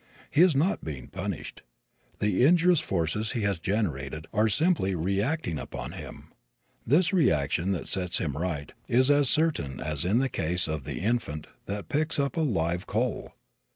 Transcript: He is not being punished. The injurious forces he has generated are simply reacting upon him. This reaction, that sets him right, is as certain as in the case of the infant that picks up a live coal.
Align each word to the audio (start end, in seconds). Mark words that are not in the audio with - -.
He 0.31 0.41
is 0.41 0.55
not 0.55 0.83
being 0.83 1.09
punished. 1.09 1.61
The 2.17 2.43
injurious 2.43 2.79
forces 2.79 3.33
he 3.33 3.41
has 3.41 3.59
generated 3.59 4.25
are 4.33 4.49
simply 4.49 4.95
reacting 4.95 5.59
upon 5.59 5.91
him. 5.91 6.33
This 6.87 7.13
reaction, 7.13 7.71
that 7.73 7.87
sets 7.87 8.17
him 8.17 8.35
right, 8.35 8.71
is 8.89 9.11
as 9.11 9.29
certain 9.29 9.79
as 9.79 10.03
in 10.03 10.17
the 10.17 10.27
case 10.27 10.67
of 10.67 10.85
the 10.85 11.01
infant 11.01 11.45
that 11.67 11.87
picks 11.87 12.17
up 12.19 12.35
a 12.35 12.41
live 12.41 12.87
coal. 12.87 13.33